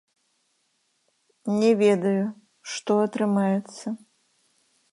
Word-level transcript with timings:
Не 1.63 1.69
ведаю, 1.83 2.23
што 2.73 2.91
атрымаецца. 3.09 3.85